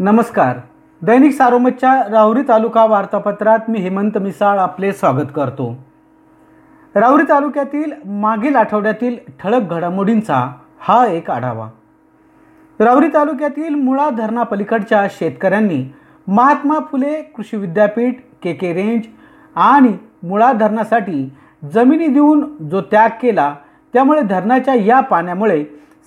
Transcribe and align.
नमस्कार. 0.00 0.58
दैनिक 1.02 1.32
सारोमतच्या 1.32 1.92
राहुरी 2.10 2.42
तालुका 2.48 2.84
वार्तापत्रात 2.84 3.68
मी 3.68 3.78
हेमंत 3.78 4.16
मिसाळ 4.18 4.58
आपले 4.58 4.92
स्वागत 4.92 5.32
करतो. 5.34 5.66
राहुरी 6.94 7.24
तालुक्यातील 7.28 7.92
मागील 8.20 8.56
आठवड्यातील 8.56 9.16
ठळक 9.40 9.70
घडामोडींचा 9.70 10.38
हा 10.80 11.04
एक 11.06 11.30
आढावा. 11.30 11.68
राहुरी 12.80 13.08
तालुक्यातील 13.14 13.74
मुळा 13.74 14.08
धरणापलीकडच्या 14.10 15.06
शेतकऱ्यांनी 15.10 15.82
महात्मा 16.26 16.78
फुले 16.90 17.20
कृषी 17.22 17.56
विद्यापीठ 17.56 18.20
के 18.42 18.52
के 18.52 18.72
रेंज 18.72 19.02
आणि 19.56 19.92
मुळा 20.22 20.52
धरणासाठी 20.52 21.28
जमिनी 21.74 22.06
देऊन 22.06 22.68
जो 22.68 22.80
त्याग 22.80 23.10
केला 23.22 23.54
त्यामुळे 23.92 24.22
धरणाच्या 24.22 24.74
या 24.74 25.00
पाण्यामुळे 25.00 25.64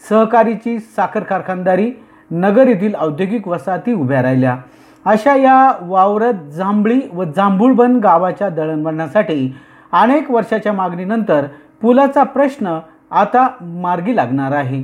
सहकारीची 0.10 0.80
साखर 0.80 1.24
कारखानदारी 1.24 1.92
नगर 2.34 2.68
येथील 2.68 2.96
औद्योगिक 2.96 3.48
वसाहती 3.48 3.94
उभ्या 3.94 4.22
राहिल्या. 4.22 4.58
अशा 5.06 5.36
या 5.36 5.72
वावरत 5.82 6.34
जांभळी 6.34 7.00
व 7.14 7.24
जांभूळबन 7.24 8.00
गावाच्या 8.00 8.50
दळणवळणासाठी 8.50 9.56
अनेक 9.92 10.32
वर्षाच्या 10.32 10.74
मागणीनंतर 10.74 11.46
पुलाचा 11.82 12.24
प्रश्न 12.24 12.80
आता 13.12 13.48
मार्गी 13.62 14.16
लागणार 14.16 14.52
आहे. 14.52 14.84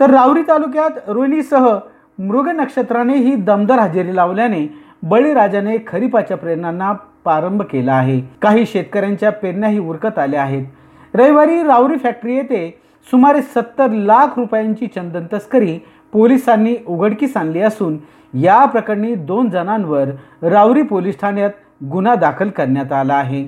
तर 0.00 0.10
रावरी 0.10 0.42
तालुक्यात 0.42 0.90
रोहिणीसह 1.08 1.78
मृग 2.18 2.48
नक्षत्राने 2.48 3.16
ही 3.16 3.34
दमदार 3.34 3.78
हजेरी 3.78 4.16
लावल्याने 4.16 4.66
बळीराजाने 5.02 5.76
खरीपाच्या 5.86 6.36
प्रेरणांना 6.36 6.92
प्रारंभ 6.92 7.62
केला 7.62 7.92
आहे. 7.92 8.20
काही 8.42 8.66
शेतकऱ्यांच्या 8.66 9.30
पेरण्याही 9.32 9.78
उरकत 9.78 10.18
आल्या 10.18 10.42
आहेत. 10.42 10.66
रविवारी 11.14 11.62
रावरी 11.62 11.96
फॅक्टरी 11.96 12.36
येथे 12.36 12.80
सुमारे 13.10 13.42
सत्तर 13.42 13.90
लाख 13.90 14.26
रुपयांची 14.36 14.86
चंदन 14.86 15.26
तस्करी 15.32 15.78
पोलिसांनी 16.12 16.74
उघडकीस 16.86 17.36
आणली 17.36 17.60
असून 17.60 17.96
या 18.34 18.64
प्रकरणी 18.64 19.14
दोन 19.14 19.48
जणांवर 19.50 20.08
रावरी 20.42 20.82
पोलीस 20.82 21.20
ठाण्यात 21.20 21.50
गुन्हा 21.90 22.14
दाखल 22.14 22.48
करण्यात 22.48 22.92
आला 22.92 23.14
आहे. 23.14 23.44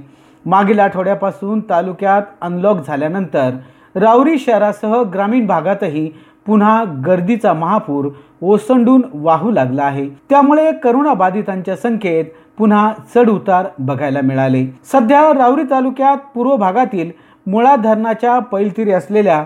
मागील 0.47 0.79
आठवड्यापासून 0.81 1.61
तालुक्यात 1.71 2.23
अनलॉक 2.41 2.87
झाल्यानंतर 2.87 3.51
रावरी 3.95 4.39
शहरासह 4.39 5.03
ग्रामीण 5.03 5.47
भागातही 5.47 6.11
पुन्हा 6.47 6.83
गर्दीचा 7.07 7.53
महापूर 7.53 8.09
ओसंडून 8.43 9.03
वाहू 9.15 9.51
लागला 9.51 9.83
आहे. 9.83 10.09
त्यामुळे 10.31 10.71
करोनाबाधितांच्या 10.73 11.77
संख्येत 11.77 12.25
पुन्हा 12.59 12.93
चढ 13.15 13.29
उतार 13.29 13.67
बघायला 13.79 14.21
मिळाले. 14.21 14.65
सध्या 14.85 15.21
रावरी 15.35 15.63
तालुक्यात 15.71 16.17
पूर्व 16.35 16.57
भागातील 16.57 17.11
मुळा 17.47 17.77
धरणाच्या 17.77 18.39
पैलतीरी 18.39 18.93
असलेल्या 18.93 19.45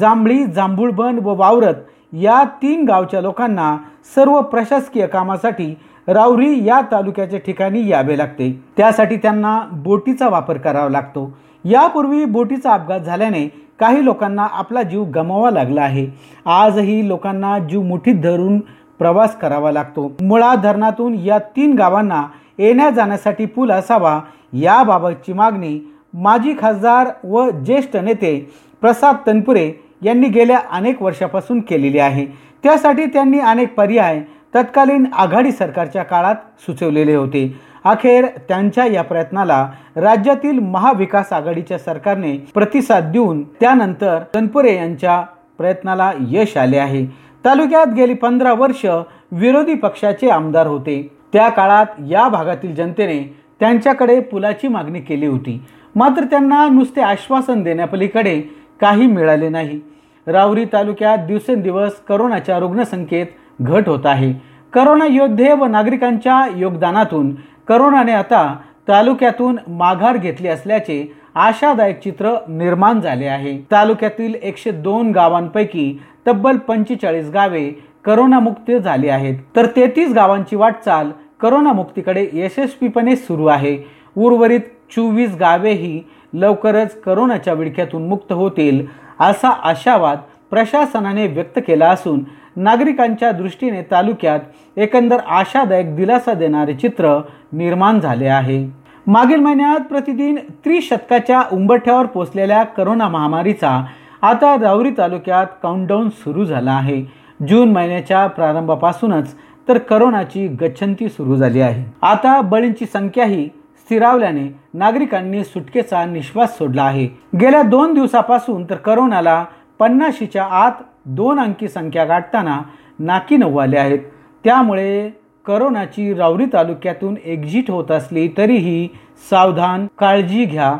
जांभळी 0.00 0.44
जांभूळबन 0.44 1.18
व 1.18 1.34
वावरत 1.34 1.74
या 2.12 2.42
तीन 2.62 2.84
गावच्या 2.84 3.20
लोकांना 3.20 3.76
सर्व 4.14 4.40
प्रशासकीय 4.40 5.06
कामासाठी 5.06 5.74
रावरी 6.08 6.64
या 6.66 6.80
तालुक्याच्या 6.92 7.38
ठिकाणी 7.38 7.86
यावे 7.88 8.16
लागते. 8.18 8.50
त्यासाठी 8.76 9.16
त्यांना 9.16 9.60
बोटीचा 9.72 10.28
वापर 10.28 10.58
करावा 10.58 10.88
लागतो. 10.88 11.30
यापूर्वी 11.64 12.24
बोटीचा 12.24 12.72
अपघात 12.72 13.00
झाल्याने 13.00 13.46
काही 13.80 14.04
लोकांना 14.04 14.46
आपला 14.52 14.82
जीव 14.82 15.04
गमावा 15.04 15.50
लागला 15.50 15.82
आहे. 15.82 16.06
आजही 16.46 17.06
लोकांना 17.08 17.58
जीव 17.58 17.82
मुठीत 17.82 18.20
धरून 18.22 18.58
प्रवास 18.98 19.36
करावा 19.36 19.72
लागतो. 19.72 20.10
मुळा 20.20 20.54
धरणातून 20.54 21.14
या 21.14 21.38
तीन 21.56 21.74
गावांना 21.74 22.22
येण्या 22.58 22.88
जाण्यासाठी 22.90 23.46
पूल 23.46 23.70
असावा 23.70 24.18
याबाबतची 24.52 25.32
मागणी 25.32 25.78
माजी 26.14 26.54
खासदार 26.60 27.08
व 27.24 27.48
ज्येष्ठ 27.64 27.96
नेते 27.96 28.38
प्रसाद 28.80 29.16
तनपुरे 29.26 29.70
यांनी 30.02 30.28
गेल्या 30.28 30.58
अनेक 30.70 31.02
वर्षापासून 31.02 31.60
केलेली 31.60 31.98
आहे. 31.98 32.26
त्यासाठी 32.62 33.06
त्यांनी 33.06 33.38
अनेक 33.38 33.74
पर्याय 33.74 34.20
तत्कालीन 34.54 35.04
आघाडी 35.12 35.52
सरकारच्या 35.52 36.02
काळात 36.02 36.34
सुचवलेले 36.66 37.14
होते. 37.14 37.60
अखेर 37.84 38.26
त्यांच्या 38.48 38.86
या 38.86 39.02
प्रयत्नाला 39.02 39.66
राज्यातील 39.96 40.58
महाविकास 40.58 41.32
आघाडीच्या 41.32 41.78
सरकारने 41.78 42.36
प्रतिसाद 42.54 43.04
देऊन 43.04 43.42
त्यानंतर 43.60 44.18
तनपुरे 44.34 44.74
यांच्या 44.76 45.20
प्रयत्नाला 45.58 46.12
यश 46.28 46.56
आले 46.56 46.78
आहे. 46.78 47.04
तालुक्यात 47.44 47.86
गेली 47.86 48.14
पंधरा 48.14 48.52
वर्ष 48.52 48.84
विरोधी 49.32 49.74
पक्षाचे 49.74 50.28
आमदार 50.30 50.66
होते. 50.66 51.10
त्या 51.32 51.48
काळात 51.48 51.86
या 52.08 52.28
भागातील 52.28 52.74
जनतेने 52.74 53.36
त्यांच्याकडे 53.60 54.20
पुलाची 54.20 54.68
मागणी 54.68 55.00
केली 55.00 55.26
होती. 55.26 55.62
मात्र 55.96 56.24
त्यांना 56.24 56.68
नुसते 56.68 57.00
आश्वासन 57.00 57.62
देण्यापलीकडे 57.62 58.42
काही 58.80 59.06
मिळाले 59.06 59.48
नाही. 59.48 59.80
रावरी 60.26 60.64
तालुक्यात 60.72 61.18
दिवसेंदिवस 61.18 62.00
करोनाच्या 62.08 62.58
रुग्णसंख्येत 62.58 63.26
घट 63.62 63.88
होत 63.88 64.06
आहे. 64.06 64.32
करोना 64.72 65.06
योद्धे 65.06 65.52
व 65.52 65.64
नागरिकांच्या 65.64 66.44
योगदानातून 66.56 67.34
करोनाने 67.68 68.12
आता 68.12 68.56
तालुक्यातून 68.88 69.58
माघार 69.68 70.16
घेतली 70.16 70.48
असल्याचे 70.48 71.14
आशादायक 71.34 72.00
चित्र 72.00 72.34
निर्माण 72.48 73.00
झाले 73.00 73.26
आहे. 73.26 73.56
तालुक्यातील 73.72 74.34
एकशे 74.34 74.70
दोन 74.70 75.10
गावांपैकी 75.12 75.98
तब्बल 76.26 76.56
पंचेचाळीस 76.56 77.30
गावे 77.30 77.70
करोनामुक्त 78.04 78.70
झाली 78.70 79.08
आहेत. 79.08 79.34
तर 79.56 79.66
तेहतीस 79.66 80.12
गावांची 80.12 80.56
वाटचाल 80.56 81.10
करोनामुक्तीकडे 81.40 82.26
यशस्वीपणे 82.32 83.16
सुरू 83.16 83.46
आहे. 83.46 83.78
उर्वरित 84.16 84.60
चोवीस 84.90 85.36
गावेही 85.40 86.02
लवकरच 86.32 87.00
करोनाच्या 87.00 87.52
विडख्यातून 87.52 88.08
मुक्त 88.08 88.32
होतील 88.32 88.86
असा 89.20 89.48
आशावाद 89.48 90.18
प्रशासनाने 90.50 91.26
व्यक्त 91.26 91.58
केला 91.66 91.88
असून 91.88 92.20
नागरिकांच्या 92.56 93.30
दृष्टीने 93.32 93.82
तालुक्यात 93.82 94.40
एकंदर 94.76 95.16
आशादायक 95.26 95.96
दिलासा 95.96 96.34
देणारे 96.34 96.74
चित्र 96.74 97.20
निर्माण 97.52 98.00
झाले 98.00 98.26
आहे. 98.26 98.66
मागील 99.06 99.40
महिन्यात 99.40 99.80
प्रतिदिन 99.80 100.36
त्रिशतकाच्या 100.64 101.42
उंबरठ्यावर 101.52 102.06
पोचलेल्या 102.06 102.62
करोना 102.62 103.08
महामारीचा 103.08 103.84
आता 104.22 104.56
रावरी 104.60 104.90
तालुक्यात 104.98 105.46
काउंटडाऊन 105.62 106.08
सुरू 106.08 106.44
झाला 106.44 106.72
आहे. 106.72 107.02
जून 107.48 107.72
महिन्याच्या 107.72 108.26
प्रारंभापासूनच 108.26 109.34
तर 109.68 109.78
करोनाची 109.78 110.46
गच्छंती 110.46 111.08
सुरू 111.08 111.36
झाली 111.36 111.60
आहे. 111.60 111.84
आता 112.02 112.40
बळींची 112.40 112.86
संख्याही 112.86 113.48
स्थिरावल्याने 113.88 114.42
नागरिकांनी 114.74 115.44
सुटकेचा 115.44 116.04
निश्वास 116.04 116.56
सोडला 116.58 116.82
आहे. 116.82 117.06
गेल्या 117.40 117.62
दोन 117.62 117.94
दिवसापासून 117.94 118.64
तर 118.70 118.74
करोनाला 118.76 119.44
पन्नाशीच्या 119.78 120.44
आत 120.44 120.82
दोन 121.06 121.40
अंकी 121.40 121.68
संख्या 121.68 122.04
गाठताना 122.04 122.60
नाकी 122.98 123.36
नव्वाले 123.36 123.78
आहेत. 123.78 123.98
त्यामुळे 124.44 125.10
करोनाची 125.46 126.12
रावरी 126.14 126.46
तालुक्यातून 126.52 127.16
एक्झिट 127.24 127.70
होत 127.70 127.90
असली 127.90 128.28
तरीही 128.38 128.88
सावधान 129.30 129.86
काळजी 129.98 130.44
घ्या 130.44 130.76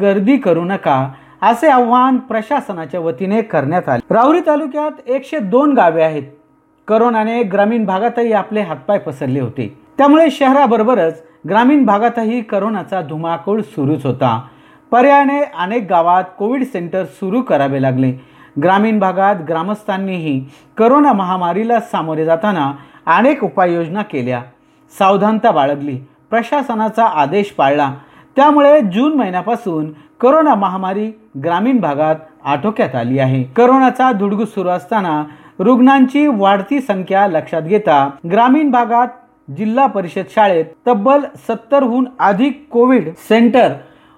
गर्दी 0.00 0.36
करू 0.36 0.64
नका 0.64 1.12
असे 1.42 1.68
आव्हान 1.68 2.18
प्रशासनाच्या 2.18 3.00
वतीने 3.00 3.42
करण्यात 3.42 3.88
आले. 3.88 4.14
रावरी 4.14 4.40
तालुक्यात 4.46 5.08
एकशे 5.08 5.38
दोन 5.38 5.74
गावे 5.74 6.02
आहेत. 6.02 6.22
करोनाने 6.88 7.42
ग्रामीण 7.42 7.84
भागातही 7.84 8.32
आपले 8.32 8.60
हातपाय 8.60 8.98
पसरले 8.98 9.40
होते. 9.40 9.85
त्यामुळे 9.98 10.30
शहराबरोबरच 10.30 11.22
ग्रामीण 11.48 11.84
भागातही 11.84 12.40
करोनाचा 12.40 13.00
धुमाकूळ 13.00 13.60
सुरूच 13.60 14.06
होता. 14.06 14.40
पर्यायाने 14.90 15.42
अनेक 15.58 15.86
गावात 15.90 16.24
कोविड 16.38 16.64
सेंटर 16.64 17.04
सुरू 17.04 17.42
करावे 17.42 17.82
लागले. 17.82 18.12
ग्रामीण 18.62 18.98
भागात 18.98 19.34
ग्रामस्थांनीही 19.48 20.44
करोना 20.76 21.12
महामारीला 21.12 21.80
सामोरे 21.80 22.24
जाताना 22.24 22.72
अनेक 23.06 23.44
उपाययोजना 23.44 24.02
केल्या. 24.02 24.42
सावधानता 24.98 25.50
बाळगली. 25.50 25.98
प्रशासनाचा 26.30 27.04
आदेश 27.04 27.46
पाळला. 27.46 27.94
त्यामुळे 28.36 28.80
जून 28.80 29.14
महिन्यापासून 29.14 29.90
करोना 30.20 30.54
महामारी 30.54 31.10
ग्रामीण 31.44 31.80
भागात 31.80 32.16
आटोक्यात 32.44 32.94
आली 32.94 33.18
आहे. 33.18 33.42
करोनाचा 33.42 34.12
धुडगूस 34.12 34.48
सुरू 34.48 34.68
असताना 34.68 35.24
रुग्णांची 35.58 36.26
वाढती 36.26 36.80
संख्या 36.80 37.26
लक्षात 37.26 37.62
घेता 37.62 38.10
ग्रामीण 38.30 38.70
भागात 38.70 39.08
जिल्हा 39.48 39.86
परिषद 39.86 40.24
शाळेत 40.30 40.64
तब्बल 40.86 41.20
सत्तरहून 41.48 42.06
अधिक 42.18 42.66
कोविड 42.70 43.08
सेंटर 43.28 43.72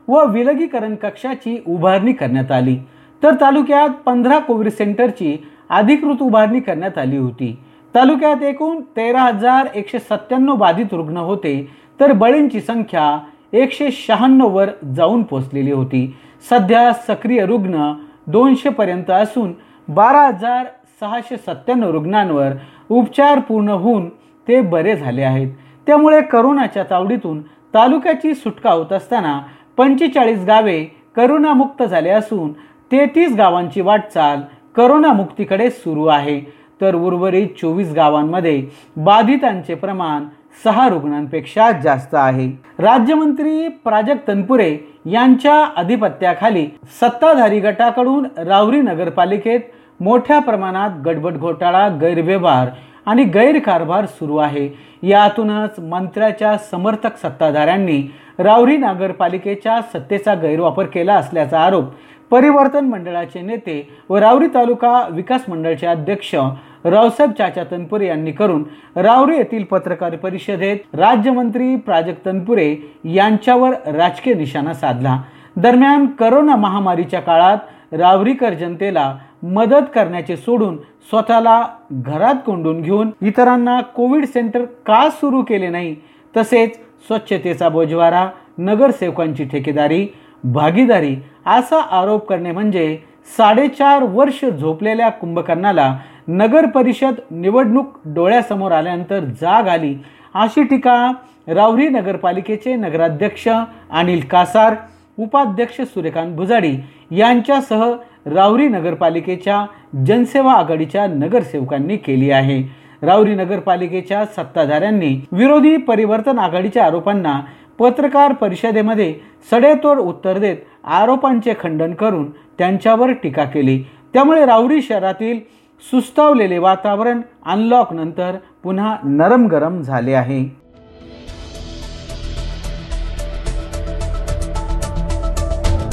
व 0.08 0.24
विलगीकरण 0.26 0.94
कक्षाची 0.94 1.62
उभारणी 1.66 2.12
करण्यात 2.12 2.52
आली. 2.52 2.76
तर 3.22 3.34
तालुक्यात 3.34 3.88
पंधरा 3.88 4.38
कोविड 4.38 4.68
सेंटरची 4.68 5.36
अधिकृत 5.70 6.22
उभारणी 6.22 6.60
करण्यात 6.60 6.98
आली 6.98 7.16
होती. 7.16 7.58
तालुक्यात 7.94 8.42
एकूण 8.42 8.80
तेरा 8.96 9.22
हजार 9.22 9.68
एकशे 9.74 9.98
सत्त्याण्णव 9.98 10.54
बाधित 10.54 10.86
रुग्ण 10.92 11.16
होते. 11.16 11.70
तर 12.00 12.12
बळींची 12.12 12.60
संख्या 12.60 13.18
एकशे 13.52 13.90
शहाण्णववर 13.90 14.68
जाऊन 14.96 15.22
पोचलेली 15.22 15.72
होती. 15.72 16.16
सध्या 16.50 16.92
सक्रिय 16.92 17.46
रुग्ण 17.46 17.92
दोनशे 18.26 18.68
पर्यंत 18.68 19.10
असून 19.10 19.52
बारा 19.88 20.26
हजार 20.26 20.64
सहाशे 21.00 21.36
सत्त्याण्णव 21.36 21.90
रुग्णांवर 21.90 22.50
उपचार 22.88 23.38
पूर्ण 23.38 23.68
होऊन 23.68 24.08
ते 24.48 24.60
बरे 24.60 24.96
झाले 24.96 25.22
आहेत. 25.22 25.48
त्यामुळे 25.86 26.20
करोनाच्या 26.22 26.84
चावडीतून 26.84 27.40
तालुक्याची 27.74 28.34
सुटका 28.34 28.70
होत 28.70 28.92
असताना 28.92 29.38
पंचेचाळीस 29.76 30.44
गावे 30.44 30.82
करोनामुक्त 31.16 31.82
झाले 31.82 32.10
असून 32.10 32.52
तेहतीस 32.90 33.34
गावांची 33.36 33.80
वाटचाल 33.80 34.40
करोनामुक्तीकडे 34.76 35.70
सुरू 35.70 36.06
आहे. 36.06 36.40
तर 36.80 36.94
उर्वरित 36.94 37.48
चोवीस 37.60 37.92
गावांमध्ये 37.92 38.62
बाधितांचे 38.96 39.74
प्रमाण 39.74 40.24
सहा 40.64 40.88
रुग्णांपेक्षा 40.88 41.70
जास्त 41.82 42.14
आहे. 42.14 42.48
राज्यमंत्री 42.78 43.68
प्राजक्त 43.84 44.28
तनपुरे 44.28 44.76
यांच्या 45.06 45.54
अधिपत्याखाली 45.76 46.66
सत्ताधारी 47.00 47.60
गटाकडून 47.60 48.26
रावरी 48.36 48.80
नगरपालिकेत 48.80 49.60
मोठ्या 50.00 50.38
प्रमाणात 50.38 50.90
गडबड 51.06 51.36
घोटाळा 51.36 51.88
गैरव्यवहार 52.00 52.68
आणि 53.08 53.24
गैरकारभार 53.24 54.06
सुरू 54.06 54.36
आहे. 54.36 54.68
यातूनच 55.02 55.78
मंत्र्याच्या 55.80 56.56
समर्थक 56.70 57.16
सत्ताधाऱ्यांनी 57.16 58.00
रावरी 58.38 58.76
नगरपालिकेच्या 58.76 59.80
सत्तेचा 59.92 60.34
गैरवापर 60.34 60.86
केला 60.86 61.14
असल्याचा 61.14 61.60
आरोप 61.60 61.92
परिवर्तन 62.30 62.84
मंडळाचे 62.84 63.40
नेते 63.40 63.76
व 64.08 64.16
रावरी 64.16 64.46
तालुका 64.54 65.00
विकास 65.10 65.44
मंडळाचे 65.48 65.86
अध्यक्ष 65.86 66.34
रावसाहेब 66.34 67.32
चाचा 67.32 67.62
तनपुरे 67.70 68.06
यांनी 68.06 68.32
करून 68.32 68.64
रावरी 68.96 69.36
येथील 69.36 69.64
पत्रकार 69.64 70.16
परिषदेत 70.16 70.96
राज्यमंत्री 70.96 71.74
प्राजक्त 71.76 72.26
तनपुरे 72.26 72.74
यांच्यावर 73.04 73.72
राजकीय 73.86 74.34
निशाणा 74.34 74.74
साधला. 74.74 75.20
दरम्यान 75.56 76.06
करोना 76.18 76.56
महामारीच्या 76.56 77.20
काळात 77.20 77.94
रावरीकर 77.94 78.54
जनतेला 78.54 79.12
मदत 79.42 79.90
करण्याचे 79.94 80.36
सोडून 80.36 80.76
स्वतःला 81.10 81.62
घरात 81.92 82.34
कोंडून 82.46 82.80
घेऊन 82.82 83.10
इतरांना 83.22 83.80
कोविड 83.80 84.24
सेंटर 84.24 84.64
का 84.86 85.08
सुरू 85.10 85.42
केले 85.42 85.68
नाही? 85.68 85.94
तसेच 86.36 86.76
स्वच्छतेचा 87.06 87.68
बोजवारा 87.68 88.28
नगरसेवकांची 88.58 89.44
ठेकेदारी 89.44 90.06
भागीदारी 90.44 91.16
असा 91.46 91.80
आरोप 92.00 92.26
करणे 92.28 92.52
म्हणजे 92.52 92.96
साडेचार 93.36 94.02
वर्ष 94.02 94.44
झोपलेल्या 94.44 95.08
कुंभकर्णाला 95.08 95.96
नगर 96.28 96.66
परिषद 96.66 97.14
निवडणूक 97.30 97.98
डोळ्यासमोर 98.04 98.72
आल्यानंतर 98.72 99.24
जाग 99.40 99.68
आली. 99.68 99.94
अशी 100.34 100.62
टीका 100.62 101.12
रावरी 101.46 101.88
नगरपालिकेचे 101.88 102.74
नगराध्यक्ष 102.76 103.48
अनिल 103.90 104.20
कासार 104.30 104.74
उपाध्यक्ष 105.18 105.80
सूर्यकांत 105.80 106.34
भुजाडी 106.36 106.76
यांच्यासह 107.10 107.92
रावरी 108.26 108.68
नगरपालिकेच्या 108.68 109.64
जनसेवा 110.06 110.52
आघाडीच्या 110.52 111.06
नगरसेवकांनी 111.06 111.96
केली 111.96 112.30
आहे. 112.30 112.62
रावरी 113.02 113.34
नगरपालिकेच्या 113.34 114.24
सत्ताधाऱ्यांनी 114.26 115.14
विरोधी 115.32 115.76
परिवर्तन 115.76 116.38
आघाडीच्या 116.38 116.84
आरोपांना 116.84 117.40
पत्रकार 117.78 118.32
परिषदेमध्ये 118.32 119.14
सडेतोड 119.50 119.98
उत्तर 119.98 120.38
देत 120.38 120.56
आरोपांचे 120.84 121.54
खंडन 121.60 121.92
करून 121.94 122.30
त्यांच्यावर 122.58 123.12
टीका 123.12 123.44
केली. 123.44 123.82
त्यामुळे 124.12 124.44
रावरी 124.46 124.82
शहरातील 124.82 125.38
सुस्तावलेले 125.84 126.58
वातावरण 126.58 127.20
अनलॉक 127.46 127.92
नंतर 127.92 128.36
पुन्हा 128.64 128.96
नरम 129.04 129.46
गरम 129.46 129.80
झाले 129.82 130.12
आहे. 130.12 130.42